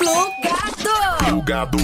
Plugado. 0.00 1.24
Plugado. 1.26 1.78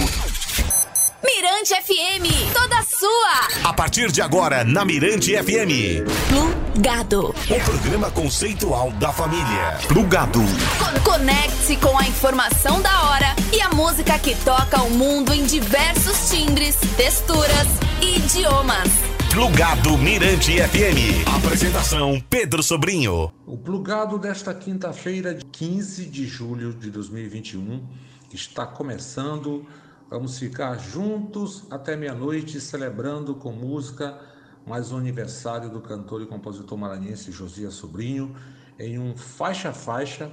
Mirante 1.23 1.75
FM, 1.75 2.51
toda 2.51 2.81
sua. 2.81 3.69
A 3.69 3.73
partir 3.73 4.11
de 4.11 4.23
agora, 4.23 4.63
na 4.63 4.83
Mirante 4.83 5.33
FM. 5.37 6.01
Plugado. 6.27 7.35
O 7.47 7.59
programa 7.63 8.09
conceitual 8.09 8.89
da 8.93 9.13
família. 9.13 9.77
Plugado. 9.87 10.39
Con- 10.79 11.11
Conecte-se 11.11 11.75
com 11.77 11.95
a 11.95 12.07
informação 12.07 12.81
da 12.81 13.03
hora 13.03 13.35
e 13.53 13.61
a 13.61 13.69
música 13.69 14.17
que 14.17 14.33
toca 14.37 14.81
o 14.81 14.89
mundo 14.89 15.31
em 15.31 15.45
diversos 15.45 16.31
timbres, 16.31 16.75
texturas 16.97 17.67
e 18.01 18.17
idiomas. 18.17 18.89
Plugado 19.37 19.95
Mirante 19.99 20.53
FM. 20.53 21.23
Apresentação 21.37 22.19
Pedro 22.27 22.63
Sobrinho. 22.63 23.31
O 23.45 23.55
plugado 23.55 24.17
desta 24.17 24.51
quinta-feira, 24.51 25.31
de 25.31 25.45
15 25.45 26.07
de 26.07 26.25
julho 26.25 26.73
de 26.73 26.89
2021, 26.89 27.87
está 28.33 28.65
começando. 28.65 29.63
Vamos 30.09 30.39
ficar 30.39 30.79
juntos 30.79 31.65
até 31.69 31.95
meia-noite, 31.95 32.59
celebrando 32.59 33.35
com 33.35 33.51
música 33.51 34.19
mais 34.65 34.91
um 34.91 34.97
aniversário 34.97 35.69
do 35.69 35.81
cantor 35.81 36.23
e 36.23 36.25
compositor 36.25 36.75
maranhense 36.75 37.31
Josias 37.31 37.75
Sobrinho, 37.75 38.35
em 38.79 38.97
um 38.97 39.15
faixa-faixa, 39.15 40.31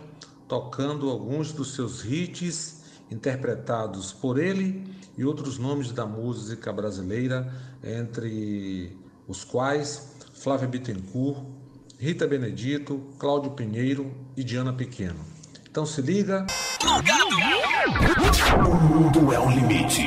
tocando 0.48 1.10
alguns 1.10 1.52
dos 1.52 1.74
seus 1.74 2.02
hits 2.06 2.80
interpretados 3.10 4.14
por 4.14 4.38
ele 4.38 4.82
e 5.16 5.24
outros 5.24 5.59
nomes 5.59 5.92
da 5.92 6.06
música 6.06 6.73
brasileira, 6.73 7.52
entre 7.82 8.96
os 9.27 9.45
quais 9.45 10.14
Flávia 10.34 10.68
Bittencourt, 10.68 11.45
Rita 11.98 12.27
Benedito, 12.27 13.00
Cláudio 13.18 13.52
Pinheiro 13.52 14.12
e 14.37 14.45
Diana 14.45 14.73
Pequeno. 14.73 15.20
Então 15.68 15.87
se 15.87 16.02
liga. 16.02 16.46
O 18.59 18.74
mundo 18.74 19.32
é 19.32 19.40
o 19.40 19.50
limite. 19.50 20.04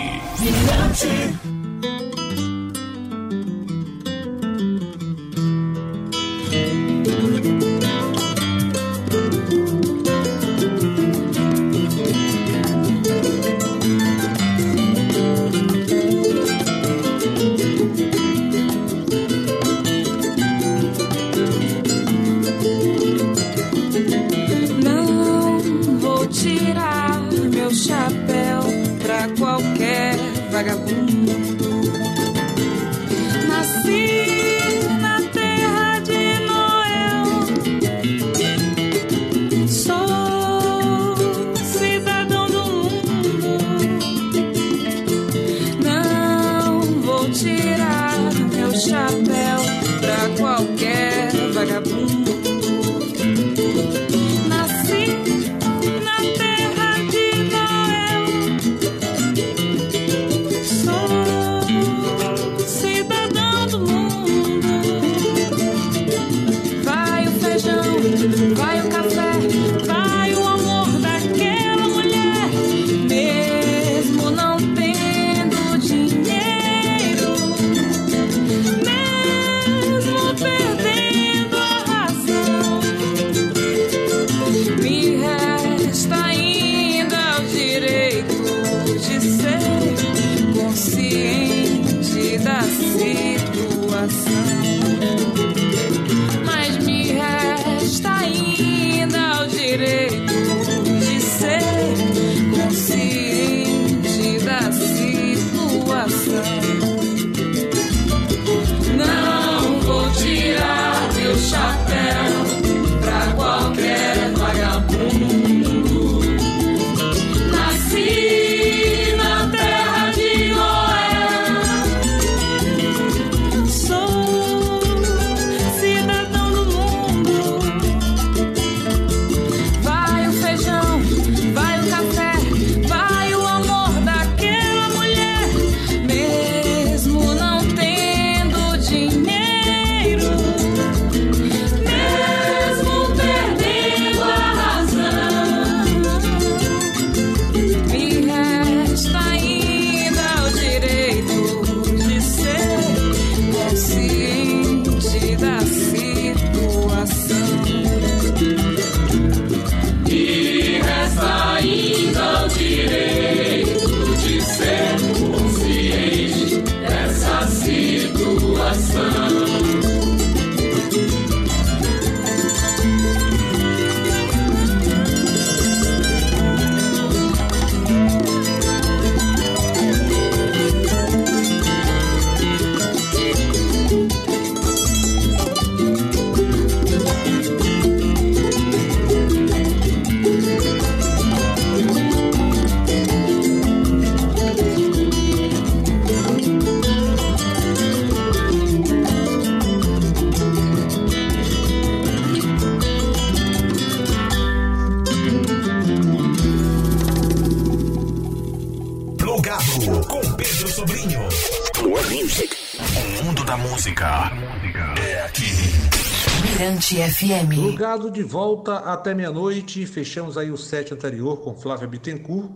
FM. 217.17 217.55
Plugado 217.55 218.11
de 218.11 218.21
volta 218.21 218.75
até 218.75 219.11
meia-noite. 219.11 219.87
Fechamos 219.87 220.37
aí 220.37 220.51
o 220.51 220.57
set 220.57 220.93
anterior 220.93 221.37
com 221.37 221.55
Flávia 221.55 221.87
Bittencourt 221.87 222.51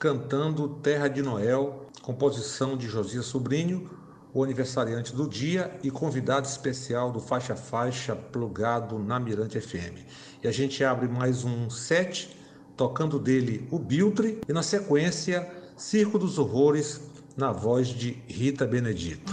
cantando 0.00 0.68
Terra 0.82 1.06
de 1.06 1.22
Noel, 1.22 1.86
composição 2.02 2.76
de 2.76 2.88
Josias 2.88 3.26
Sobrinho, 3.26 3.88
o 4.34 4.42
aniversariante 4.42 5.14
do 5.14 5.28
dia 5.28 5.78
e 5.84 5.92
convidado 5.92 6.48
especial 6.48 7.12
do 7.12 7.20
Faixa 7.20 7.54
Faixa 7.54 8.16
plugado 8.16 8.98
na 8.98 9.20
Mirante 9.20 9.60
FM. 9.60 10.00
E 10.42 10.48
a 10.48 10.52
gente 10.52 10.82
abre 10.82 11.06
mais 11.06 11.44
um 11.44 11.70
set 11.70 12.36
tocando 12.76 13.16
dele 13.16 13.68
o 13.70 13.78
Biltre 13.78 14.40
e 14.48 14.52
na 14.52 14.64
sequência 14.64 15.48
Circo 15.76 16.18
dos 16.18 16.36
Horrores 16.36 17.00
na 17.36 17.52
voz 17.52 17.86
de 17.86 18.18
Rita 18.26 18.66
Benedito. 18.66 19.32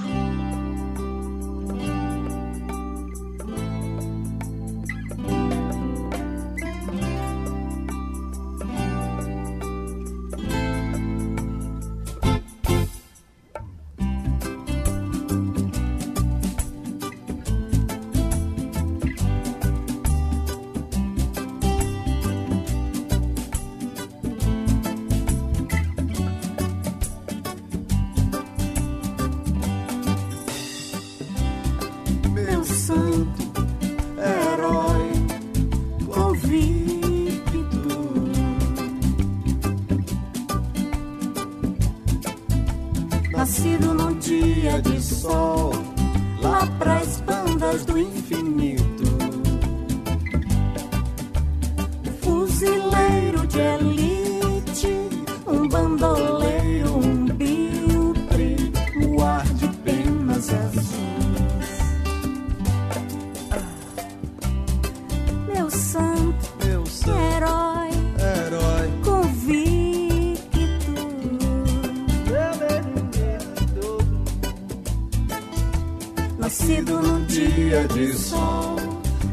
nascido 76.47 77.01
num 77.01 77.25
dia 77.25 77.85
de 77.89 78.13
sol, 78.13 78.77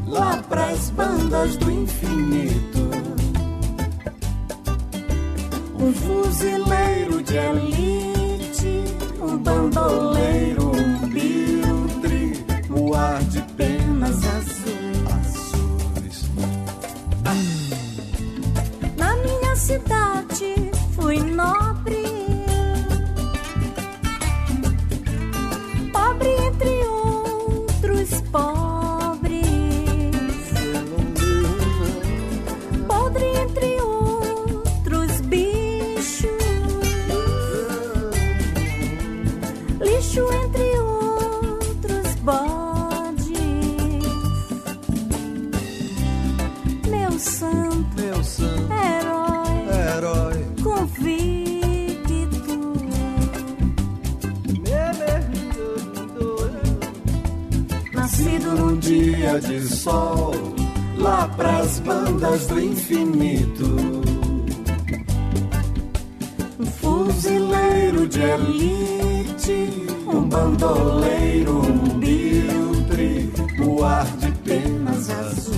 lá 0.05 0.43
pras 0.49 0.91
bandas 0.91 1.57
do 1.59 1.71
infinito. 1.71 2.91
Um 5.79 5.93
fuzileiro 5.93 7.23
de 7.23 7.37
elite, 7.37 8.85
um 9.21 9.39
bandoleiro, 9.39 10.73
um 10.73 11.09
biltre, 11.09 12.45
o 12.69 12.93
ar 12.93 13.23
de 13.23 13.43
penas 13.53 14.17
azuis. 14.17 15.13
azuis. 15.15 16.31
Na 18.97 19.17
minha 19.19 19.55
cidade 19.55 20.54
de 59.41 59.61
sol, 59.63 60.33
lá 60.97 61.29
pras 61.37 61.81
bandas 61.81 62.47
do 62.47 62.61
infinito. 62.61 63.65
Um 66.59 66.67
fuzileiro 66.67 68.07
de 68.07 68.21
elite, 68.21 69.89
um 70.07 70.29
bandoleiro, 70.29 71.59
um 71.59 71.99
biltre, 71.99 73.33
o 73.67 73.85
ar 73.85 74.07
de 74.19 74.31
penas 74.31 75.11
azuis. 75.11 75.55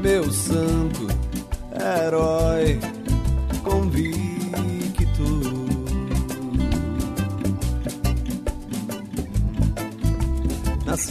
Meu 0.00 0.30
santo 0.30 1.06
herói 1.72 2.78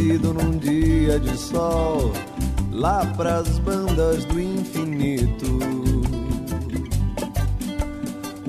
num 0.04 0.58
dia 0.58 1.18
de 1.20 1.38
sol, 1.38 2.12
lá 2.72 3.06
pras 3.16 3.58
bandas 3.60 4.26
do 4.26 4.40
infinito. 4.40 5.60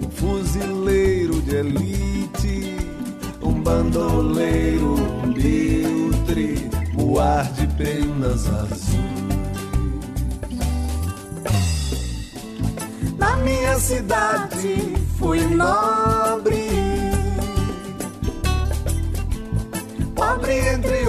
Um 0.02 0.10
fuzileiro 0.10 1.40
de 1.42 1.56
elite, 1.56 2.76
um 3.40 3.52
bandoleiro, 3.62 4.94
um 4.94 5.32
biltre, 5.32 6.68
o 6.98 7.20
ar 7.20 7.44
de 7.52 7.66
penas 7.68 8.48
azuis. 8.48 9.04
Na 13.16 13.36
minha 13.36 13.78
cidade 13.78 14.94
fui 15.18 15.40
nobre. 15.54 17.04
pobre 20.24 20.58
entre 20.68 21.08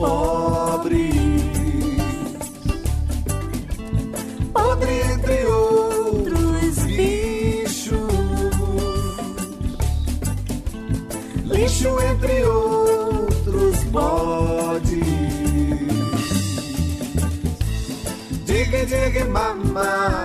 pobre. 0.00 1.10
Pobre 4.52 5.00
entre 5.12 5.46
outros 5.46 6.78
bichos, 6.96 7.98
lixo 11.44 12.00
entre 12.10 12.44
outros 12.44 13.84
bodes. 13.92 14.90
Diga, 18.46 18.86
diga, 18.86 19.24
mamãe. 19.26 20.19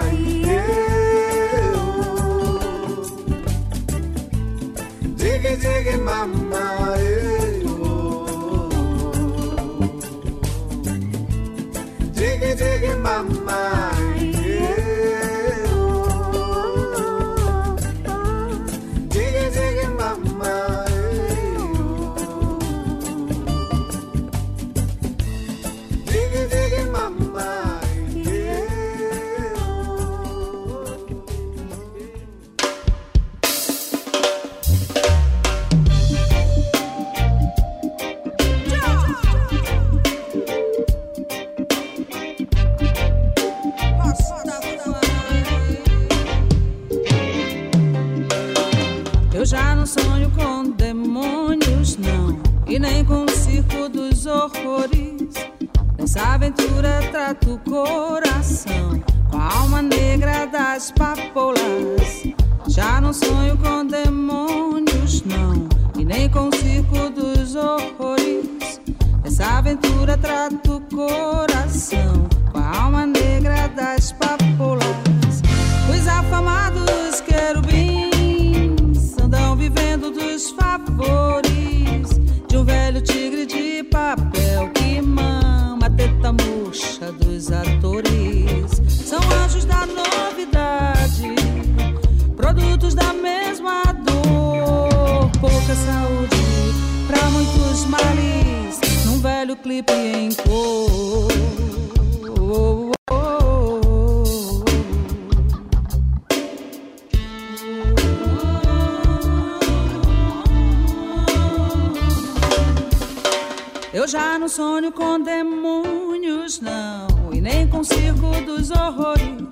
Sonho 114.55 114.89
com 114.89 115.19
demônios, 115.19 116.61
não, 116.61 117.33
e 117.33 117.41
nem 117.41 117.67
com 117.67 117.83
circo 117.83 118.31
dos 118.45 118.71
horrores. 118.71 119.43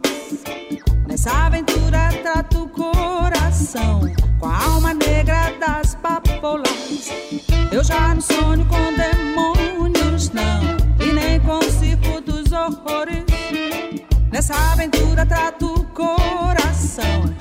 Nessa 1.06 1.30
aventura 1.46 2.08
trato 2.22 2.64
o 2.64 2.70
coração 2.70 4.00
com 4.40 4.46
a 4.46 4.64
alma 4.64 4.94
negra 4.94 5.52
das 5.60 5.94
papolas. 5.96 7.12
Eu 7.70 7.84
já 7.84 8.16
não 8.16 8.22
sonho 8.22 8.66
com 8.66 8.94
demônios, 8.94 10.30
não, 10.30 11.06
e 11.06 11.12
nem 11.12 11.38
com 11.42 11.62
circo 11.64 12.22
dos 12.22 12.54
horrores. 12.54 13.26
Nessa 14.32 14.56
aventura 14.72 15.26
trato 15.26 15.66
o 15.66 15.84
coração 15.88 17.33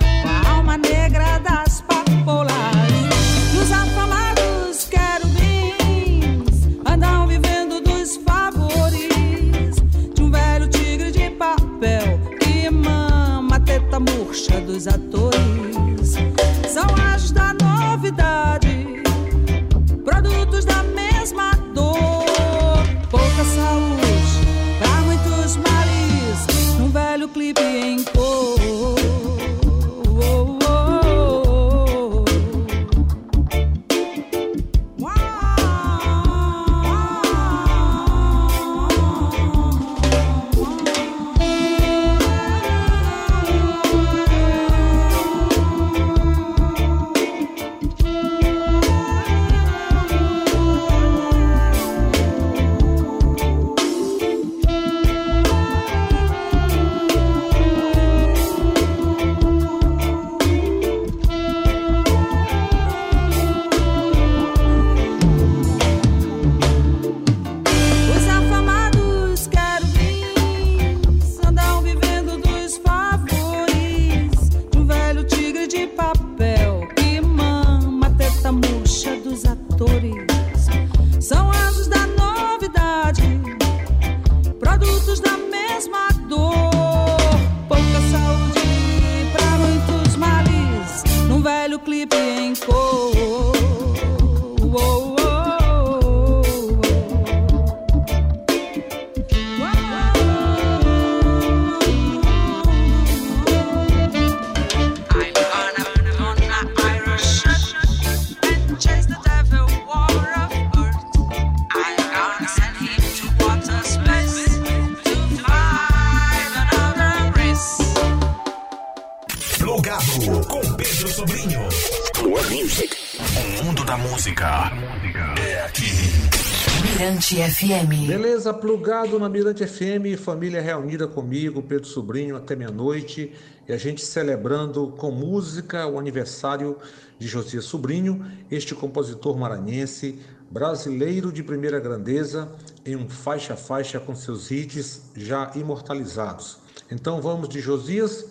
Mirante 127.32 127.50
FM. 127.50 128.06
Beleza, 128.06 128.52
plugado 128.52 129.18
na 129.18 129.26
Mirante 129.26 129.66
FM, 129.66 130.18
família 130.18 130.60
reunida 130.60 131.08
comigo, 131.08 131.62
Pedro 131.62 131.86
Sobrinho, 131.86 132.36
até 132.36 132.54
meia-noite, 132.54 133.32
e 133.66 133.72
a 133.72 133.78
gente 133.78 134.04
celebrando 134.04 134.88
com 134.98 135.10
música 135.10 135.86
o 135.86 135.98
aniversário 135.98 136.76
de 137.18 137.26
Josias 137.26 137.64
Sobrinho, 137.64 138.22
este 138.50 138.74
compositor 138.74 139.36
maranhense, 139.38 140.18
brasileiro 140.50 141.32
de 141.32 141.42
primeira 141.42 141.80
grandeza, 141.80 142.52
em 142.84 142.96
um 142.96 143.08
faixa-faixa 143.08 143.98
com 143.98 144.14
seus 144.14 144.50
hits 144.50 145.10
já 145.16 145.52
imortalizados. 145.54 146.58
Então 146.90 147.22
vamos 147.22 147.48
de 147.48 147.60
Josias, 147.60 148.26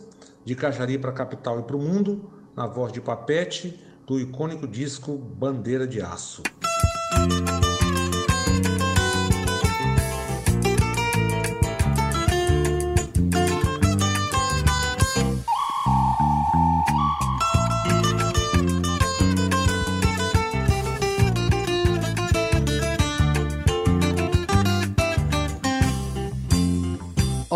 de 0.45 0.53
Cajari 0.53 0.99
para 0.99 1.09
a 1.09 1.13
capital 1.13 1.59
e 1.59 1.63
para 1.63 1.75
o 1.75 1.81
mundo, 1.81 2.29
na 2.55 2.67
voz 2.67 2.93
de 2.93 3.01
Papete, 3.01 3.79
do 4.05 4.19
icônico 4.19 4.67
disco 4.67 5.17
Bandeira 5.17 5.87
de 5.87 6.01
Aço. 6.01 6.43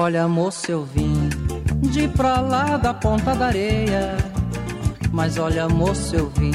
Olha, 0.05 0.27
moço, 0.27 0.71
eu 0.71 0.85
vim 0.85 1.29
de 1.81 2.07
pra 2.09 2.39
lá 2.39 2.77
da 2.77 2.93
ponta 2.93 3.33
da 3.33 3.47
areia. 3.47 4.15
Mas 5.12 5.39
olha, 5.39 5.67
moço, 5.67 6.15
eu 6.15 6.29
vim 6.29 6.51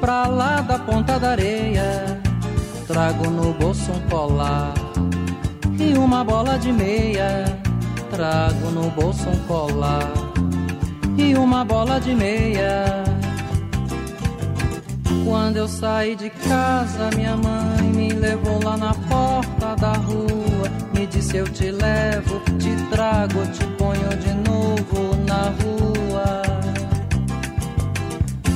pra 0.00 0.26
lá 0.26 0.60
da 0.60 0.76
ponta 0.76 1.20
da 1.20 1.30
areia. 1.30 2.20
Trago 2.84 3.30
no 3.30 3.52
bolso 3.52 3.92
um 3.92 4.00
colar 4.08 4.74
e 5.78 5.96
uma 5.96 6.24
bola 6.24 6.58
de 6.58 6.72
meia. 6.72 7.44
Trago 8.10 8.72
no 8.72 8.90
bolso 8.90 9.28
um 9.30 9.38
colar 9.46 10.10
e 11.16 11.36
uma 11.36 11.64
bola 11.64 12.00
de 12.00 12.12
meia. 12.12 13.07
Quando 15.28 15.58
eu 15.58 15.68
saí 15.68 16.16
de 16.16 16.30
casa, 16.30 17.10
minha 17.14 17.36
mãe 17.36 17.82
me 17.82 18.08
levou 18.08 18.58
lá 18.64 18.78
na 18.78 18.94
porta 18.94 19.76
da 19.76 19.92
rua. 19.92 20.70
Me 20.94 21.06
disse: 21.06 21.36
Eu 21.36 21.44
te 21.44 21.70
levo, 21.70 22.40
te 22.58 22.74
trago, 22.88 23.46
te 23.48 23.62
ponho 23.76 24.08
de 24.16 24.32
novo 24.48 25.14
na 25.26 25.50
rua. 25.60 26.42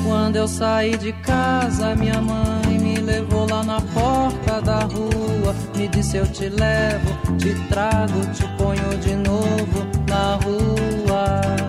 Quando 0.02 0.36
eu 0.36 0.48
saí 0.48 0.96
de 0.96 1.12
casa, 1.12 1.94
minha 1.94 2.22
mãe 2.22 2.78
me 2.80 2.96
levou 2.96 3.46
lá 3.50 3.62
na 3.62 3.78
porta 3.78 4.62
da 4.62 4.78
rua. 4.78 5.54
Me 5.76 5.86
disse: 5.88 6.16
Eu 6.16 6.26
te 6.26 6.48
levo, 6.48 7.36
te 7.36 7.54
trago, 7.68 8.18
te 8.32 8.48
ponho 8.56 8.96
de 8.98 9.14
novo 9.14 9.86
na 10.08 10.36
rua. 10.36 11.61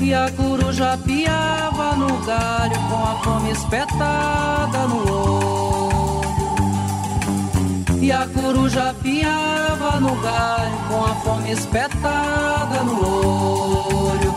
E 0.00 0.14
a 0.14 0.30
coruja 0.30 0.98
piava 1.04 1.94
no 1.94 2.08
galho 2.24 2.76
com 2.88 3.04
a 3.04 3.14
fome 3.22 3.50
espetada 3.52 4.86
no 4.88 5.12
olho. 5.12 6.30
E 8.00 8.10
a 8.10 8.26
coruja 8.28 8.94
piava 9.02 10.00
no 10.00 10.16
galho 10.22 10.78
com 10.88 11.04
a 11.04 11.14
fome 11.16 11.52
espetada 11.52 12.82
no 12.82 12.98
olho. 12.98 14.34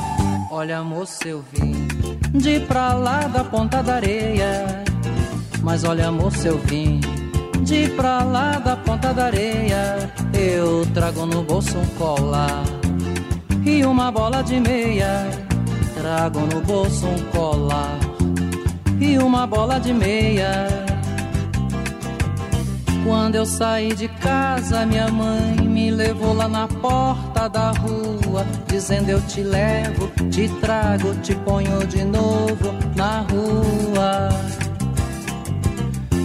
Olha, 0.51 0.83
moço, 0.83 1.25
eu 1.25 1.43
vim 1.53 1.87
de 2.33 2.59
pra 2.61 2.93
lá 2.93 3.21
da 3.21 3.43
ponta 3.43 3.81
da 3.81 3.95
areia. 3.95 4.83
Mas 5.61 5.85
olha, 5.85 6.11
moço, 6.11 6.45
eu 6.45 6.57
vim 6.59 6.99
de 7.61 7.87
pra 7.89 8.21
lá 8.23 8.59
da 8.59 8.75
ponta 8.75 9.13
da 9.13 9.25
areia. 9.25 10.11
Eu 10.33 10.85
trago 10.93 11.25
no 11.25 11.41
bolso 11.41 11.77
um 11.77 11.85
colar 11.97 12.63
e 13.65 13.85
uma 13.85 14.11
bola 14.11 14.43
de 14.43 14.59
meia. 14.59 15.52
Trago 16.03 16.41
no 16.41 16.59
bolso 16.59 17.07
um 17.07 17.31
colar 17.31 17.97
e 18.99 19.17
uma 19.19 19.47
bola 19.47 19.79
de 19.79 19.93
meia. 19.93 20.67
Quando 23.05 23.35
eu 23.35 23.45
saí 23.45 23.95
de 23.95 24.09
casa, 24.09 24.85
minha 24.85 25.07
mãe 25.07 25.55
me 25.61 25.91
levou 25.91 26.33
lá 26.33 26.49
na 26.49 26.67
porta 26.67 27.47
da 27.47 27.71
rua, 27.71 28.45
dizendo 28.67 29.11
eu 29.11 29.21
te 29.27 29.43
levo, 29.43 30.11
te 30.29 30.49
trago, 30.59 31.15
te 31.21 31.33
ponho 31.35 31.87
de 31.87 32.03
novo 32.03 32.73
na 32.97 33.21
rua. 33.21 34.27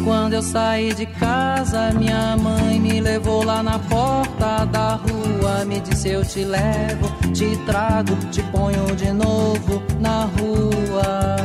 Quando 0.08 0.32
eu 0.32 0.40
saí 0.40 0.94
de 0.94 1.04
casa, 1.04 1.92
minha 1.92 2.34
mãe 2.34 2.80
me 2.80 2.98
levou 2.98 3.44
lá 3.44 3.62
na 3.62 3.78
porta 3.78 4.64
da 4.64 4.94
rua. 4.94 5.66
Me 5.66 5.80
disse: 5.80 6.08
Eu 6.08 6.24
te 6.24 6.44
levo, 6.44 7.10
te 7.34 7.54
trago, 7.66 8.16
te 8.30 8.42
ponho 8.44 8.86
de 8.96 9.12
novo 9.12 9.82
na 10.00 10.26
rua. 10.38 11.36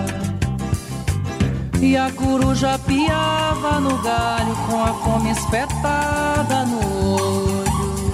E 1.81 1.97
a 1.97 2.09
coruja 2.13 2.79
piava 2.87 3.81
no 3.81 4.01
galho 4.01 4.55
com 4.69 4.81
a 4.81 4.93
fome 4.93 5.31
espetada 5.31 6.63
no 6.63 7.15
olho. 7.15 8.13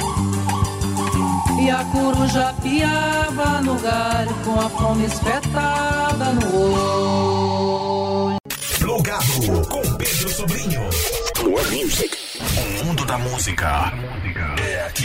E 1.61 1.69
a 1.69 1.83
coruja 1.91 2.55
piava 2.63 3.61
no 3.61 3.75
galho 3.75 4.33
com 4.43 4.59
a 4.59 4.67
fome 4.67 5.05
espetada 5.05 6.33
no 6.33 6.55
olho. 6.55 7.78
Plugado 8.89 9.67
com 9.69 9.81
Pedro 9.97 10.29
Sobrinho. 10.29 10.81
Plug 11.35 11.83
Music. 11.83 12.17
O 12.41 12.83
mundo 12.83 13.05
da 13.05 13.19
música 13.19 13.93
é 14.59 14.83
aqui. 14.83 15.03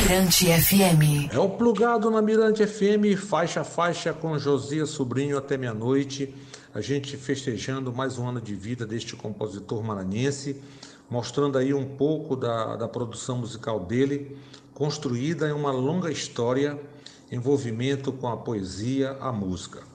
Mirante 0.00 0.46
FM. 0.46 1.34
É 1.34 1.38
o 1.40 1.48
plugado 1.48 2.08
na 2.08 2.22
Mirante 2.22 2.64
FM, 2.64 3.18
faixa 3.20 3.62
a 3.62 3.64
faixa 3.64 4.12
com 4.12 4.38
Josias 4.38 4.90
Sobrinho 4.90 5.36
até 5.36 5.56
meia-noite. 5.56 6.32
A 6.72 6.80
gente 6.80 7.16
festejando 7.16 7.92
mais 7.92 8.16
um 8.16 8.28
ano 8.28 8.40
de 8.40 8.54
vida 8.54 8.86
deste 8.86 9.16
compositor 9.16 9.82
maranhense, 9.82 10.62
mostrando 11.10 11.58
aí 11.58 11.74
um 11.74 11.96
pouco 11.96 12.36
da, 12.36 12.76
da 12.76 12.86
produção 12.86 13.38
musical 13.38 13.80
dele, 13.80 14.38
construída 14.72 15.48
em 15.48 15.52
uma 15.52 15.72
longa 15.72 16.12
história, 16.12 16.78
envolvimento 17.28 18.12
com 18.12 18.28
a 18.28 18.36
poesia, 18.36 19.16
a 19.20 19.32
música. 19.32 19.87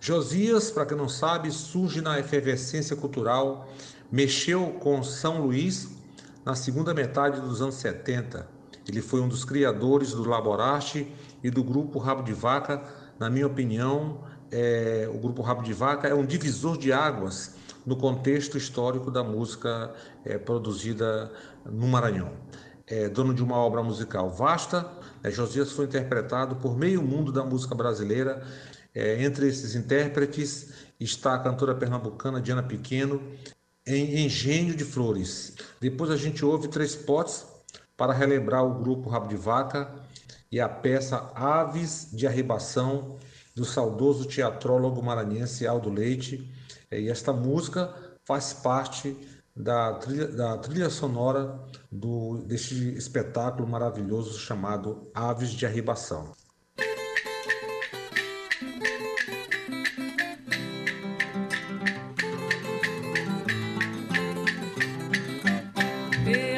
Josias, 0.00 0.70
para 0.70 0.86
quem 0.86 0.96
não 0.96 1.08
sabe, 1.08 1.50
surge 1.50 2.00
na 2.00 2.18
efervescência 2.18 2.94
cultural, 2.94 3.68
mexeu 4.10 4.76
com 4.80 5.02
São 5.02 5.42
Luís 5.42 5.88
na 6.44 6.54
segunda 6.54 6.94
metade 6.94 7.40
dos 7.40 7.60
anos 7.60 7.74
70. 7.74 8.48
Ele 8.86 9.02
foi 9.02 9.20
um 9.20 9.28
dos 9.28 9.44
criadores 9.44 10.12
do 10.12 10.26
Laborarte 10.26 11.12
e 11.42 11.50
do 11.50 11.62
grupo 11.62 11.98
Rabo 11.98 12.22
de 12.22 12.32
Vaca. 12.32 12.82
Na 13.18 13.28
minha 13.28 13.46
opinião, 13.46 14.20
é, 14.50 15.10
o 15.12 15.18
grupo 15.18 15.42
Rabo 15.42 15.62
de 15.62 15.72
Vaca 15.72 16.08
é 16.08 16.14
um 16.14 16.24
divisor 16.24 16.78
de 16.78 16.92
águas 16.92 17.56
no 17.84 17.96
contexto 17.96 18.56
histórico 18.56 19.10
da 19.10 19.24
música 19.24 19.92
é, 20.24 20.38
produzida 20.38 21.30
no 21.66 21.88
Maranhão. 21.88 22.32
É, 22.86 23.08
dono 23.08 23.34
de 23.34 23.42
uma 23.42 23.56
obra 23.56 23.82
musical 23.82 24.30
vasta, 24.30 24.90
né, 25.22 25.30
Josias 25.30 25.72
foi 25.72 25.84
interpretado 25.84 26.56
por 26.56 26.76
meio 26.76 27.02
mundo 27.02 27.30
da 27.30 27.44
música 27.44 27.74
brasileira 27.74 28.42
é, 28.98 29.22
entre 29.22 29.46
esses 29.46 29.76
intérpretes 29.76 30.70
está 30.98 31.34
a 31.34 31.38
cantora 31.38 31.72
pernambucana 31.72 32.40
Diana 32.40 32.64
Pequeno, 32.64 33.22
em 33.86 34.26
Engenho 34.26 34.74
de 34.74 34.84
Flores. 34.84 35.54
Depois 35.80 36.10
a 36.10 36.16
gente 36.16 36.44
ouve 36.44 36.66
três 36.66 36.96
potes 36.96 37.46
para 37.96 38.12
relembrar 38.12 38.64
o 38.64 38.74
grupo 38.82 39.08
Rabo 39.08 39.28
de 39.28 39.36
Vaca 39.36 39.94
e 40.50 40.58
a 40.58 40.68
peça 40.68 41.30
Aves 41.32 42.08
de 42.12 42.26
Arribação 42.26 43.16
do 43.54 43.64
saudoso 43.64 44.26
teatrólogo 44.26 45.00
maranhense 45.00 45.64
Aldo 45.64 45.90
Leite. 45.90 46.52
É, 46.90 47.00
e 47.00 47.08
esta 47.08 47.32
música 47.32 47.94
faz 48.24 48.52
parte 48.52 49.16
da 49.54 49.94
trilha, 49.94 50.26
da 50.26 50.58
trilha 50.58 50.90
sonora 50.90 51.56
do, 51.90 52.38
deste 52.38 52.96
espetáculo 52.96 53.68
maravilhoso 53.68 54.38
chamado 54.40 55.08
Aves 55.14 55.50
de 55.50 55.64
Arribação. 55.64 56.32
Agora 66.28 66.57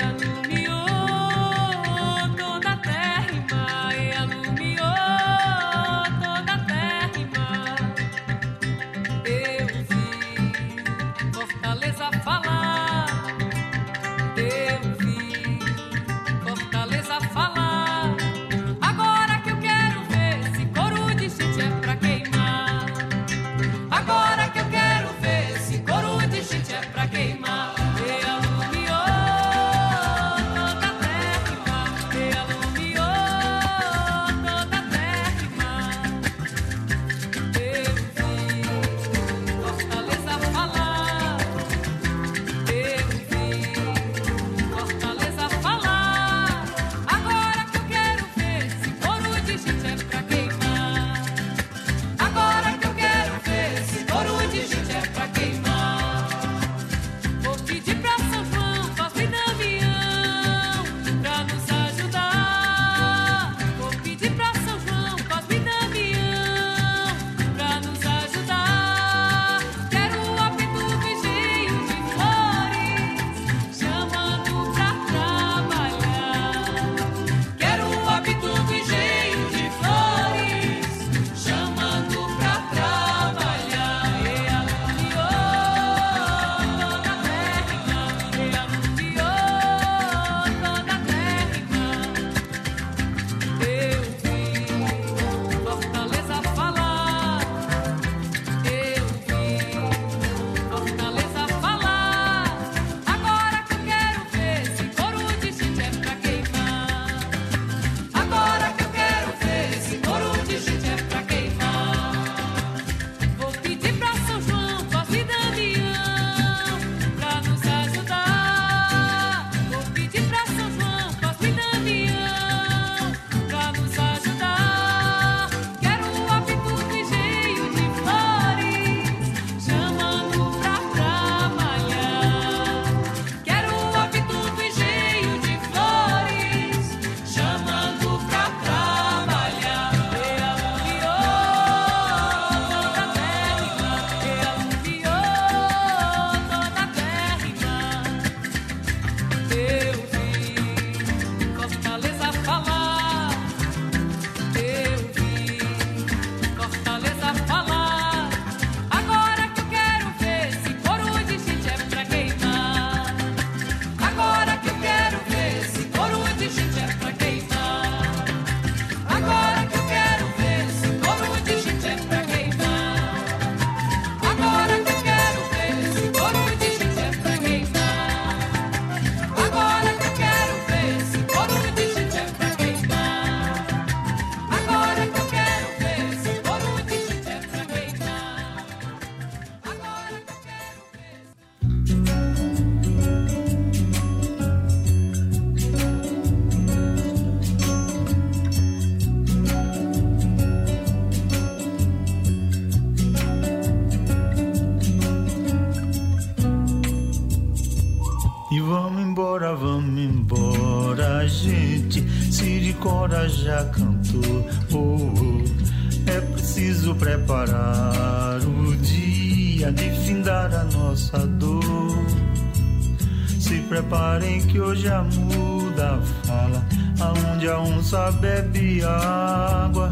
que 224.50 224.60
hoje 224.60 224.88
a 224.88 225.02
muda 225.02 226.00
fala. 226.24 226.66
Aonde 227.00 227.48
a 227.48 227.58
onça 227.58 228.10
bebe 228.12 228.82
água. 228.84 229.90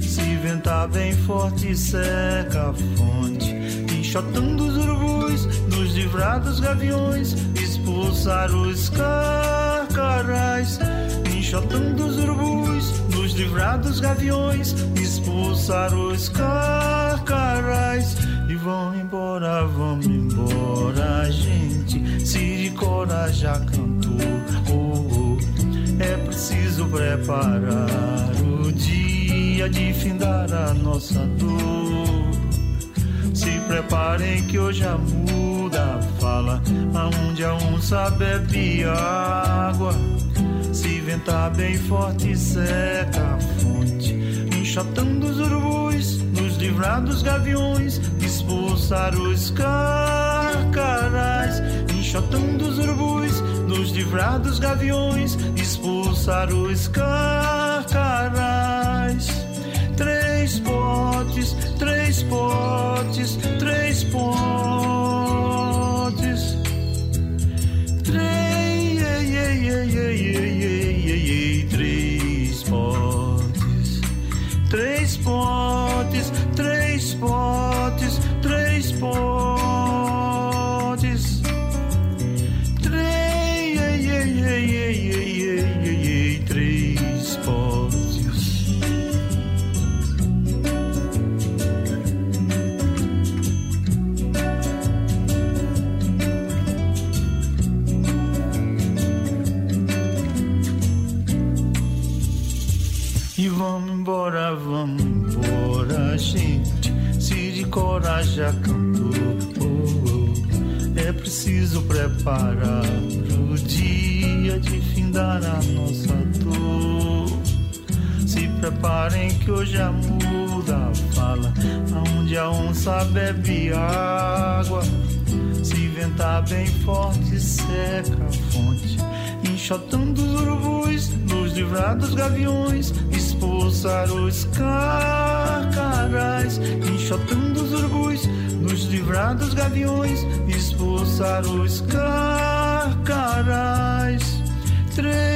Se 0.00 0.36
ventar 0.36 0.88
bem 0.88 1.12
forte, 1.12 1.76
seca 1.76 2.70
a 2.70 2.74
fonte. 2.96 3.52
Enxotando 3.94 4.66
os 4.66 4.76
urubus 4.76 5.46
nos 5.68 5.94
livrados 5.94 6.60
gaviões. 6.60 7.36
Expulsar 7.54 8.50
os 8.50 8.88
carcarais. 8.88 10.78
Enxotando 11.30 12.06
os 12.06 12.18
urubus 12.18 13.00
nos 13.10 13.32
livrados 13.34 14.00
gaviões. 14.00 14.74
Expulsar 15.00 15.94
os 15.94 16.28
carcarais. 16.30 18.16
E 18.48 18.54
vão 18.56 18.94
embora, 18.94 19.64
vão 19.66 20.00
embora, 20.02 21.30
gente. 21.30 21.63
Siricora 22.24 23.32
já 23.32 23.58
cantou. 23.60 24.18
Oh, 24.70 25.06
oh. 25.12 25.24
É 26.02 26.16
preciso 26.24 26.86
preparar 26.88 28.30
o 28.42 28.72
dia 28.72 29.68
de 29.68 29.92
findar 29.92 30.52
a 30.52 30.74
nossa 30.74 31.24
dor. 31.38 32.24
Se 33.32 33.50
preparem 33.66 34.42
que 34.44 34.58
hoje 34.58 34.84
a 34.84 34.96
muda 34.96 36.00
fala, 36.20 36.62
aonde 36.94 37.44
a 37.44 37.54
onça 37.54 38.10
bebe 38.10 38.84
água. 38.84 39.92
Se 40.72 41.00
ventar 41.00 41.50
bem 41.50 41.76
forte, 41.76 42.36
seca 42.36 43.34
a 43.34 43.40
fonte, 43.60 44.14
enxotando 44.58 45.26
os 45.26 45.38
urubus, 45.38 46.22
nos 46.22 46.56
livrar 46.56 47.02
dos 47.02 47.22
gaviões, 47.22 48.00
expulsar 48.20 49.14
os 49.14 49.50
carcarais, 49.50 51.62
enxotando 52.14 52.68
os 52.68 52.78
urubus, 52.78 53.40
nos 53.66 53.90
livrar 53.90 54.38
dos 54.38 54.60
gaviões, 54.60 55.36
expulsar 55.56 56.48
os 56.52 56.86
carcarais. 56.86 58.06
Três 59.96 60.60
potes, 60.60 61.56
três 61.76 62.22
potes, 62.22 63.36
três 63.58 64.04
potes. 64.04 65.13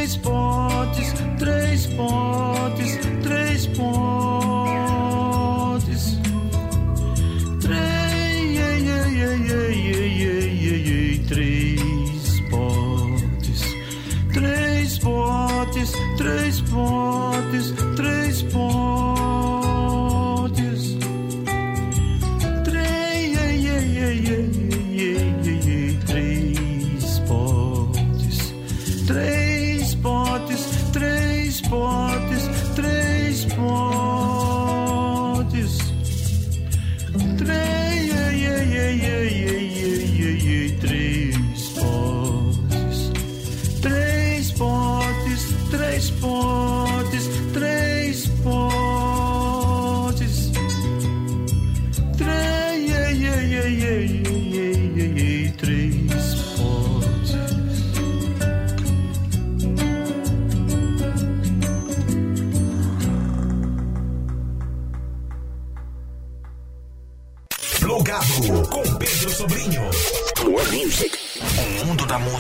is 0.08 0.16
born. 0.16 0.47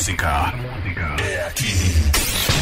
Música 0.08 0.56
é 1.22 1.46
aqui. 1.46 1.66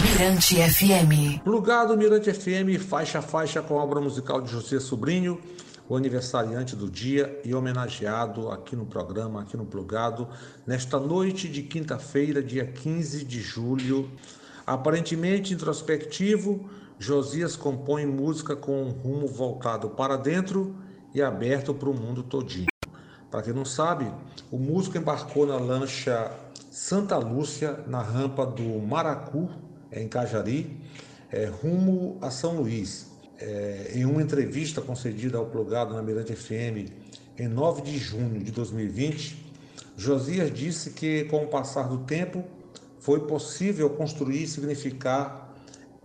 Mirante 0.03 0.57
FM. 0.57 1.45
Plugado 1.45 1.97
Mirante 1.97 2.33
FM, 2.33 2.77
faixa 2.81 3.21
a 3.21 3.23
faixa 3.23 3.63
com 3.63 3.79
a 3.79 3.85
obra 3.85 4.01
musical 4.01 4.41
de 4.41 4.51
José 4.51 4.81
Sobrinho, 4.81 5.41
o 5.89 5.97
aniversariante 5.97 6.75
do 6.75 6.91
dia 6.91 7.41
e 7.45 7.55
homenageado 7.55 8.51
aqui 8.51 8.75
no 8.75 8.85
programa, 8.85 9.43
aqui 9.43 9.57
no 9.57 9.65
Plugado, 9.65 10.29
nesta 10.67 10.99
noite 10.99 11.49
de 11.49 11.63
quinta-feira, 11.63 12.43
dia 12.43 12.67
15 12.67 13.25
de 13.25 13.41
julho. 13.41 14.11
Aparentemente 14.67 15.55
introspectivo, 15.55 16.69
Josias 16.99 17.55
compõe 17.55 18.07
música 18.07 18.57
com 18.57 18.83
um 18.83 18.91
rumo 18.91 19.29
voltado 19.29 19.91
para 19.91 20.17
dentro 20.17 20.75
e 21.15 21.23
aberto 21.23 21.73
para 21.73 21.91
o 21.91 21.95
mundo 21.95 22.25
todinho. 22.25 22.67
Para 23.31 23.43
quem 23.43 23.53
não 23.53 23.65
sabe, 23.65 24.11
o 24.51 24.59
músico 24.59 24.99
embarcou 24.99 25.47
na 25.47 25.57
lancha 25.57 26.45
Santa 26.77 27.17
Lúcia, 27.17 27.81
na 27.87 28.03
rampa 28.03 28.45
do 28.45 28.79
Maracu, 28.81 29.49
em 29.91 30.07
Cajari, 30.07 30.79
é, 31.33 31.47
rumo 31.47 32.19
a 32.21 32.31
São 32.31 32.61
Luís. 32.61 33.07
É, 33.39 33.93
em 33.95 34.05
uma 34.05 34.21
entrevista 34.21 34.83
concedida 34.83 35.39
ao 35.39 35.47
Plugado 35.47 35.95
na 35.95 36.03
Mirante 36.03 36.37
FM 36.37 36.93
em 37.39 37.49
9 37.49 37.81
de 37.81 37.97
junho 37.97 38.45
de 38.45 38.53
2020, 38.53 39.55
Josias 39.97 40.53
disse 40.53 40.91
que, 40.91 41.25
com 41.25 41.45
o 41.45 41.47
passar 41.47 41.89
do 41.89 42.05
tempo, 42.05 42.45
foi 42.99 43.21
possível 43.21 43.89
construir 43.89 44.43
e 44.43 44.47
significar, 44.47 45.57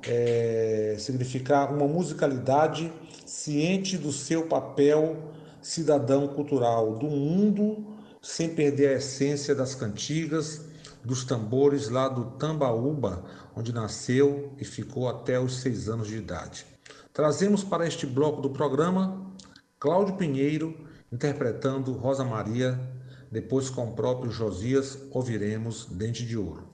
é, 0.08 0.96
significar 0.98 1.70
uma 1.74 1.86
musicalidade 1.86 2.90
ciente 3.26 3.98
do 3.98 4.14
seu 4.14 4.48
papel 4.48 5.18
cidadão 5.62 6.30
cultural 6.30 6.96
do 6.96 7.08
mundo, 7.08 7.91
sem 8.22 8.54
perder 8.54 8.90
a 8.90 8.98
essência 8.98 9.56
das 9.56 9.74
cantigas, 9.74 10.62
dos 11.04 11.24
tambores 11.24 11.90
lá 11.90 12.08
do 12.08 12.32
Tambaúba, 12.38 13.24
onde 13.56 13.74
nasceu 13.74 14.54
e 14.60 14.66
ficou 14.66 15.10
até 15.10 15.40
os 15.40 15.62
seis 15.62 15.90
anos 15.90 16.08
de 16.08 16.18
idade. 16.18 16.66
Trazemos 17.12 17.64
para 17.64 17.88
este 17.88 18.06
bloco 18.06 18.42
do 18.42 18.52
programa 18.52 19.32
Cláudio 19.80 20.16
Pinheiro 20.16 20.88
interpretando 21.12 21.92
Rosa 21.94 22.24
Maria, 22.24 22.80
depois 23.30 23.70
com 23.70 23.90
o 23.90 23.96
próprio 23.96 24.32
Josias 24.32 24.98
ouviremos 25.12 25.86
Dente 25.86 26.26
de 26.26 26.38
Ouro. 26.38 26.70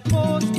Tirar 0.00 0.55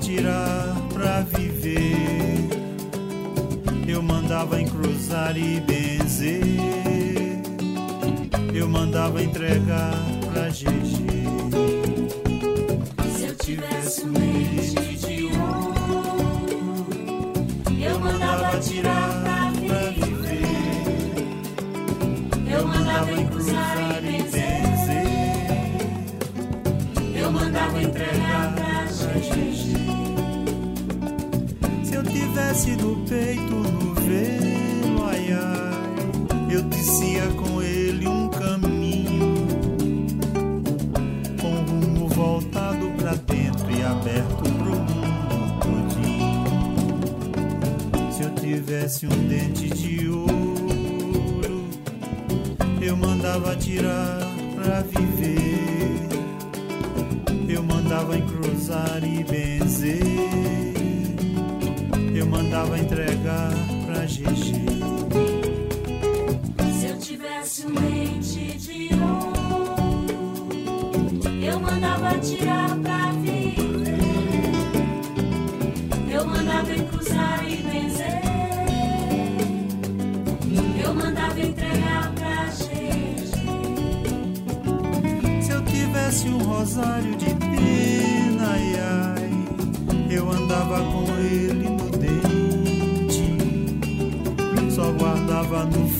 tirar 0.00 0.74
pra 0.92 1.20
viver. 1.20 2.48
Eu 3.86 4.02
mandava 4.02 4.60
encruzar 4.60 5.36
e 5.36 5.60
benzer. 5.60 6.42
Eu 8.54 8.68
mandava 8.68 9.22
entregar 9.22 9.94
pra 10.32 10.48
GG. 10.48 10.99
Tivesse 32.30 32.70
no 32.76 32.96
peito 33.06 33.54
no 33.54 33.94
velo, 33.94 35.04
ai 35.04 35.32
ai, 35.32 36.54
eu 36.54 36.62
tecia 36.64 37.26
com 37.36 37.60
ele 37.60 38.06
um 38.06 38.28
caminho, 38.28 39.34
com 41.40 41.54
rumo 41.70 42.08
voltado 42.08 42.88
pra 42.98 43.14
dentro 43.14 43.70
e 43.70 43.82
aberto 43.82 44.42
pro 44.42 44.76
mundo 44.76 45.58
todinho. 45.60 46.44
Se 48.12 48.22
eu 48.22 48.30
tivesse 48.36 49.06
um 49.06 49.28
dente 49.28 49.68
de 49.68 50.08
ouro, 50.08 51.64
eu 52.80 52.96
mandava 52.96 53.56
tirar 53.56 54.20
pra 54.54 54.82
viver. 54.82 55.58
Eu 57.48 57.64
mandava 57.64 58.16
encruzar 58.16 59.02
e 59.02 59.24
benzer. 59.24 60.59
Eu 62.20 62.26
mandava 62.26 62.78
entregar 62.78 63.50
pra 63.86 64.04
GG. 64.04 64.52
Se 66.78 66.86
eu 66.86 66.98
tivesse 66.98 67.66
um 67.66 67.72
dente 67.72 68.58
de 68.58 68.90
ouro, 68.92 70.04
eu 71.42 71.58
mandava 71.58 72.18
tirar 72.18 72.76
pra 72.80 73.12
viver. 73.12 73.94
Eu 76.12 76.26
mandava 76.26 76.74
encruzar 76.74 77.42
e 77.48 77.56
benzer. 77.56 78.20
Eu 80.84 80.94
mandava 80.94 81.40
entregar 81.40 82.12
pra 82.16 82.46
gente. 82.48 83.32
Se 85.42 85.50
eu 85.52 85.64
tivesse 85.64 86.28
um 86.28 86.36
rosário 86.36 87.16
de 87.16 87.34
pena, 87.34 88.50
ai, 88.50 88.74
ai, 88.78 89.30
eu 90.10 90.30
andava 90.30 90.84
com 90.84 91.04
ele 91.18 91.59
guardava 95.50 95.64
no 95.64 95.99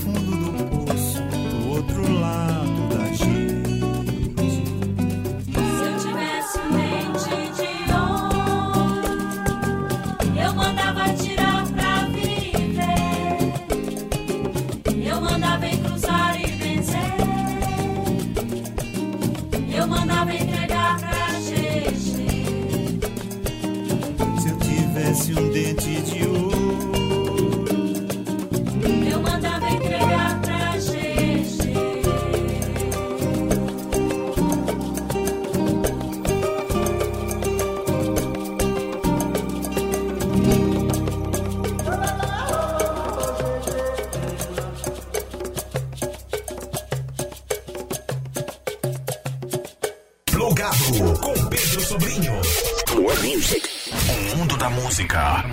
música 54.91 55.47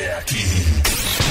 é 0.00 0.16
aqui. 0.16 0.44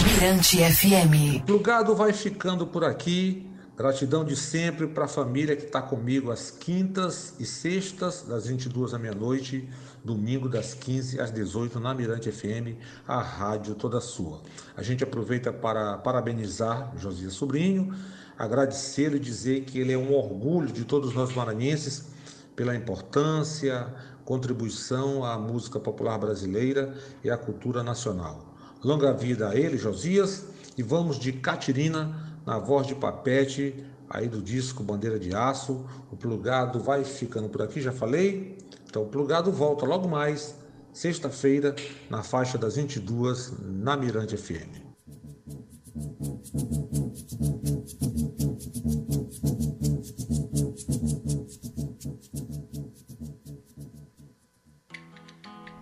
Mirante 0.03 0.57
FM. 0.57 1.45
Plugado 1.45 1.95
vai 1.95 2.11
ficando 2.11 2.67
por 2.67 2.83
aqui. 2.83 3.49
Gratidão 3.77 4.25
de 4.25 4.35
sempre 4.35 4.87
para 4.87 5.05
a 5.05 5.07
família 5.07 5.55
que 5.55 5.63
está 5.63 5.81
comigo 5.81 6.31
às 6.31 6.51
quintas 6.51 7.35
e 7.39 7.45
sextas, 7.45 8.23
das 8.23 8.47
22 8.47 8.93
à 8.93 8.99
meia-noite, 8.99 9.69
domingo 10.03 10.49
das 10.49 10.73
15 10.73 11.21
às 11.21 11.31
18 11.31 11.79
na 11.79 11.93
Mirante 11.93 12.29
FM, 12.29 12.75
a 13.07 13.21
rádio 13.21 13.73
toda 13.73 14.01
sua. 14.01 14.41
A 14.75 14.83
gente 14.83 15.01
aproveita 15.01 15.53
para 15.53 15.97
parabenizar 15.97 16.91
Josias 16.97 17.35
Sobrinho, 17.35 17.95
agradecer 18.37 19.15
e 19.15 19.19
dizer 19.19 19.61
que 19.61 19.79
ele 19.79 19.93
é 19.93 19.97
um 19.97 20.13
orgulho 20.13 20.73
de 20.73 20.83
todos 20.83 21.13
nós 21.13 21.33
maranhenses 21.33 22.09
pela 22.53 22.75
importância, 22.75 23.87
contribuição 24.29 25.25
à 25.25 25.39
música 25.39 25.79
popular 25.79 26.19
brasileira 26.19 26.93
e 27.23 27.31
à 27.31 27.35
cultura 27.35 27.81
nacional. 27.81 28.53
Longa 28.83 29.11
vida 29.11 29.49
a 29.49 29.55
ele, 29.55 29.75
Josias, 29.75 30.45
e 30.77 30.83
vamos 30.83 31.17
de 31.17 31.33
Catirina 31.33 32.37
na 32.45 32.59
voz 32.59 32.85
de 32.85 32.93
Papete, 32.93 33.83
aí 34.07 34.27
do 34.27 34.39
disco 34.39 34.83
Bandeira 34.83 35.17
de 35.17 35.33
Aço. 35.33 35.83
O 36.11 36.15
plugado 36.15 36.79
vai 36.79 37.03
ficando 37.03 37.49
por 37.49 37.63
aqui, 37.63 37.81
já 37.81 37.91
falei. 37.91 38.55
Então 38.85 39.01
o 39.01 39.07
plugado 39.07 39.51
volta 39.51 39.83
logo 39.83 40.07
mais, 40.07 40.53
sexta-feira, 40.93 41.75
na 42.07 42.21
faixa 42.21 42.55
das 42.55 42.75
22, 42.75 43.53
na 43.59 43.97
Mirante 43.97 44.37
FM. 44.37 44.89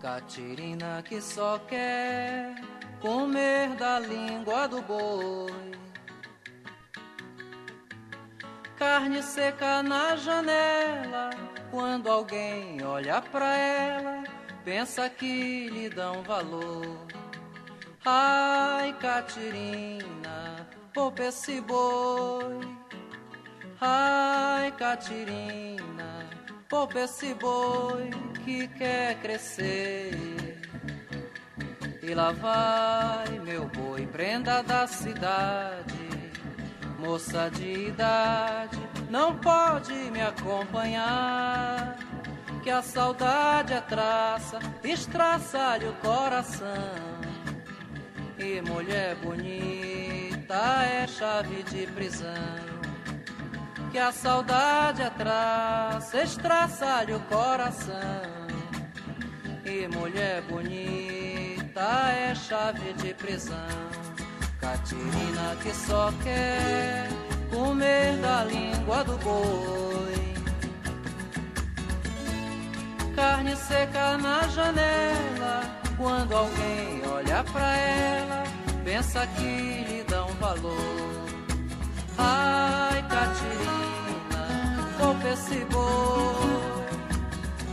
Catirina 0.08 1.04
que 1.04 1.20
só 1.20 1.60
quer 1.68 2.56
comer 3.02 3.76
da 3.76 4.00
língua 4.00 4.66
do 4.66 4.82
boi. 4.82 5.52
Carne 8.78 9.22
seca 9.22 9.84
na 9.84 10.16
janela, 10.16 11.32
quando 11.70 12.10
alguém 12.10 12.82
olha 12.86 13.22
pra 13.22 13.54
ela, 13.58 14.24
pensa 14.64 15.10
que 15.10 15.68
lhe 15.68 15.90
dão 15.90 16.24
valor. 16.24 17.06
Ai, 18.06 18.94
Catirina, 19.02 20.70
poupa 20.94 21.24
esse 21.24 21.60
boi. 21.60 22.62
Ai, 23.82 24.72
Catirina, 24.72 26.30
poupa 26.70 27.02
esse 27.02 27.34
boi 27.34 28.37
que 28.48 28.66
quer 28.70 29.16
crescer. 29.16 30.58
E 32.02 32.14
lá 32.14 32.32
vai 32.32 33.40
meu 33.40 33.66
boi, 33.68 34.08
prenda 34.08 34.64
da 34.64 34.88
cidade, 34.88 36.08
moça 36.98 37.50
de 37.50 37.90
idade, 37.90 38.80
não 39.10 39.36
pode 39.36 39.94
me 40.12 40.22
acompanhar. 40.22 41.98
Que 42.64 42.70
a 42.70 42.82
saudade 42.82 43.74
é 43.74 43.82
traça, 43.82 44.60
estraça-lhe 44.82 45.86
o 45.86 45.94
coração. 45.96 46.96
E 48.40 48.62
mulher 48.62 49.16
bonita 49.16 50.86
é 50.86 51.06
chave 51.06 51.64
de 51.64 51.86
prisão. 51.88 52.77
Que 53.98 54.02
a 54.02 54.12
saudade 54.12 55.02
atrás 55.02 56.14
estraçalha 56.14 57.18
o 57.18 57.20
coração. 57.22 58.22
E 59.66 59.88
mulher 59.88 60.44
bonita 60.44 62.12
é 62.12 62.36
chave 62.36 62.94
de 62.94 63.16
prisão. 63.16 63.56
Catirina 64.62 65.58
que 65.64 65.74
só 65.74 66.14
quer 66.24 67.10
comer 67.50 68.18
da 68.18 68.44
língua 68.44 69.04
do 69.04 69.18
boi. 69.18 70.36
Carne 73.16 73.56
seca 73.56 74.16
na 74.20 74.48
janela, 74.50 75.64
quando 75.98 76.36
alguém 76.36 77.02
olha 77.12 77.44
pra 77.46 77.76
ela, 77.76 78.44
pensa 78.86 79.26
que 79.26 79.86
lhe 79.90 80.04
dão 80.04 80.28
valor. 80.40 81.27
Ai, 82.18 83.02
Catirina, 83.04 84.44
poupa 84.98 85.28
esse 85.30 85.66
boi. 85.66 86.86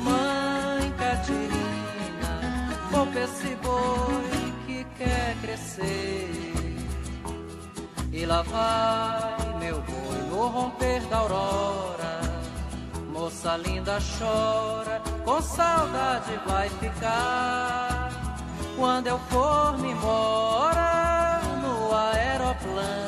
Mãe 0.01 0.93
Catirina, 0.99 2.35
poupa 2.91 3.19
esse 3.21 3.57
boi 3.57 4.53
que 4.67 4.85
quer 4.97 5.37
crescer. 5.41 6.31
E 8.13 8.27
lá 8.27 8.43
vai 8.43 9.59
meu 9.59 9.81
boi 9.83 10.19
no 10.31 10.47
romper 10.49 11.01
da 11.07 11.19
aurora. 11.19 12.21
Moça 13.11 13.57
linda 13.57 13.99
chora, 14.19 15.01
com 15.25 15.41
saudade 15.41 16.39
vai 16.47 16.69
ficar. 16.69 18.11
Quando 18.77 19.07
eu 19.07 19.19
for 19.31 19.79
me 19.79 19.93
embora 19.93 21.41
no 21.63 21.95
aeroplano, 21.95 23.04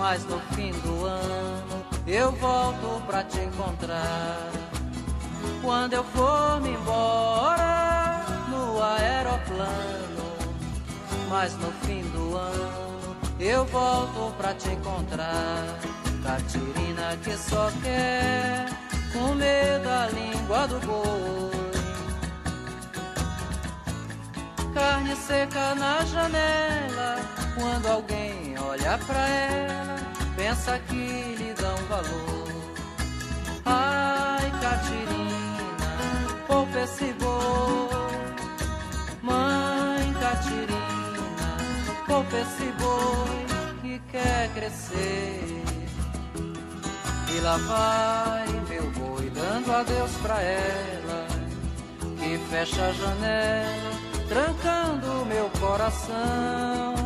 mas 0.00 0.24
no 0.24 0.40
fim 0.54 0.72
do 0.80 1.04
ano 1.04 1.84
eu 2.06 2.32
volto 2.32 3.02
pra 3.06 3.22
te 3.22 3.38
encontrar. 3.38 4.50
Quando 5.62 5.92
eu 5.92 6.02
for 6.04 6.58
me 6.62 6.70
embora 6.70 8.24
no 8.48 8.82
aeroplano, 8.82 10.24
mas 11.28 11.54
no 11.58 11.70
fim 11.82 12.00
do 12.14 12.34
ano 12.34 13.16
eu 13.38 13.66
volto 13.66 14.34
pra 14.38 14.54
te 14.54 14.70
encontrar. 14.70 15.66
Catirina 16.24 17.16
que 17.22 17.36
só 17.36 17.70
quer 17.82 18.66
comer 19.12 19.80
da 19.80 20.08
língua 20.08 20.66
do 20.66 20.80
boi. 20.80 21.50
Carne 24.72 25.14
seca 25.14 25.74
na 25.74 26.02
janela, 26.06 27.16
quando 27.54 27.86
alguém 27.86 28.29
olha 28.62 28.98
pra 29.06 29.28
ela, 29.28 29.96
pensa 30.36 30.78
que 30.88 31.34
lhe 31.38 31.54
dão 31.54 31.76
valor. 31.88 32.48
Ai, 33.64 34.50
Catirina, 34.60 35.90
poupa 36.46 36.80
esse 36.80 37.12
boi. 37.14 37.90
Mãe 39.22 40.12
Catirina, 40.14 41.56
poupa 42.06 42.36
esse 42.36 42.72
boi 42.80 43.46
que 43.82 43.98
quer 44.10 44.50
crescer. 44.54 45.62
E 47.32 47.40
lá 47.40 47.56
vai 47.56 48.46
meu 48.68 48.90
boi 48.92 49.30
dando 49.30 49.72
adeus 49.72 50.10
pra 50.22 50.40
ela, 50.42 51.26
que 52.18 52.38
fecha 52.50 52.86
a 52.86 52.92
janela, 52.92 53.90
trancando 54.28 55.26
meu 55.26 55.48
coração. 55.60 56.99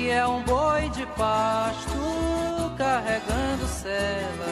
Que 0.00 0.08
é 0.08 0.26
um 0.26 0.42
boi 0.44 0.88
de 0.88 1.04
pasto 1.08 1.92
carregando 2.78 3.66
cela, 3.66 4.48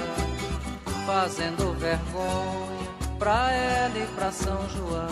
fazendo 1.06 1.72
vergonha 1.78 2.86
pra 3.18 3.50
ela 3.50 3.98
e 3.98 4.06
pra 4.14 4.30
São 4.30 4.68
João. 4.68 5.06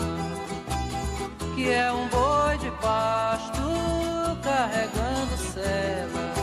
Que 1.55 1.71
é 1.71 1.91
um 1.91 2.07
boi 2.09 2.55
de 2.59 2.69
pasto 2.79 3.63
carregando 4.43 5.37
cela, 5.55 6.33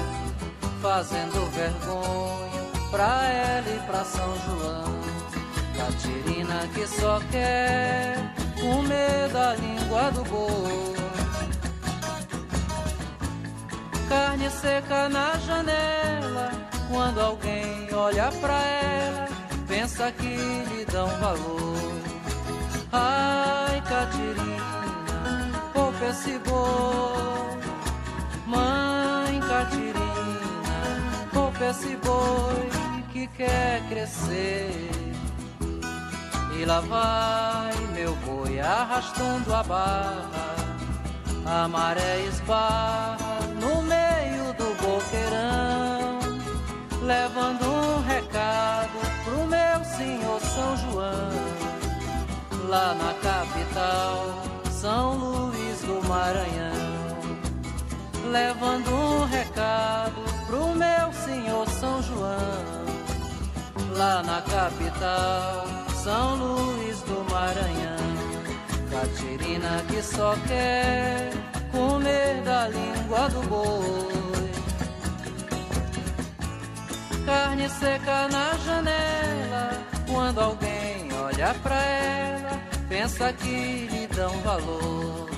fazendo 0.82 1.48
vergonha 1.52 2.62
pra 2.90 3.28
ela 3.28 3.76
e 3.76 3.78
pra 3.86 4.04
São 4.04 4.34
João. 4.44 4.98
Catirina 5.76 6.66
que 6.74 6.84
só 6.88 7.20
quer 7.30 8.34
comer 8.60 9.28
da 9.32 9.54
língua 9.54 10.10
do 10.10 10.24
boi. 10.24 11.13
Carne 14.14 14.48
seca 14.48 15.08
na 15.08 15.36
janela, 15.38 16.52
quando 16.88 17.20
alguém 17.20 17.92
olha 17.92 18.30
pra 18.40 18.60
ela, 18.64 19.28
pensa 19.66 20.12
que 20.12 20.36
lhe 20.36 20.84
dão 20.84 21.08
valor. 21.18 21.92
Ai, 22.92 23.80
Catirina, 23.80 25.60
poupa 25.72 26.04
esse 26.04 26.38
boi. 26.38 27.58
Mãe 28.46 29.40
Catirina, 29.40 30.78
poupa 31.32 31.64
esse 31.64 31.96
boi 31.96 32.70
que 33.12 33.26
quer 33.36 33.82
crescer. 33.88 34.90
E 36.56 36.64
lá 36.64 36.78
vai 36.78 37.74
meu 37.92 38.14
boi 38.24 38.60
arrastando 38.60 39.52
a 39.52 39.62
barra, 39.64 40.54
a 41.44 41.66
maré 41.66 42.20
esbarra 42.28 43.23
levando 47.04 47.64
um 47.64 48.02
recado 48.02 48.98
pro 49.24 49.46
meu 49.46 49.84
senhor 49.96 50.40
São 50.40 50.76
João, 50.76 51.30
lá 52.68 52.94
na 52.94 53.14
capital, 53.14 54.42
São 54.70 55.16
Luís 55.16 55.80
do 55.82 56.08
Maranhão 56.08 56.94
levando 58.30 58.90
um 58.90 59.24
recado 59.26 60.22
pro 60.46 60.68
meu 60.74 61.12
senhor 61.12 61.68
São 61.68 62.02
João, 62.02 62.84
lá 63.96 64.22
na 64.22 64.42
capital, 64.42 65.64
São 66.02 66.36
Luís 66.36 67.00
do 67.02 67.24
Maranhão. 67.30 67.94
Catirina 68.90 69.84
que 69.88 70.02
só 70.02 70.34
quer 70.48 71.30
comer 71.70 72.42
da 72.42 72.68
língua 72.68 73.28
do 73.28 73.42
boi. 73.48 74.23
Carne 77.26 77.68
seca 77.70 78.28
na 78.28 78.54
janela, 78.66 79.82
quando 80.06 80.40
alguém 80.40 81.08
olha 81.12 81.54
pra 81.62 81.82
ela, 81.82 82.60
pensa 82.88 83.32
que 83.32 83.86
lhe 83.90 84.06
dão 84.08 84.30
valor. 84.40 85.30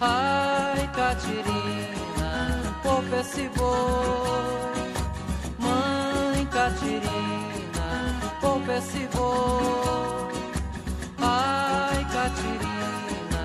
Ai, 0.00 0.86
Catirina, 0.94 2.74
poupa 2.82 3.16
esse 3.20 3.48
boi. 3.56 4.92
Mãe 5.58 6.46
Catirina, 6.46 8.14
poupa 8.40 8.72
esse 8.74 9.08
boi. 9.14 10.28
Ai, 11.20 12.04
Catirina, 12.12 13.44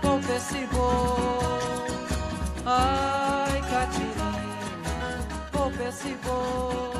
poupa 0.00 0.32
esse 0.32 0.66
boi. 0.72 1.86
Ai, 2.64 3.60
Catirina, 3.70 5.18
poupa 5.52 5.82
esse 5.84 6.16
boi. 6.24 6.91